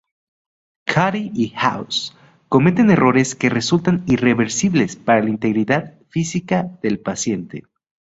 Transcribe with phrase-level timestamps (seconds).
[0.87, 2.17] Cuddy y House
[2.49, 7.65] cometen errores que resultan irreversibles para la integridad física del paciente.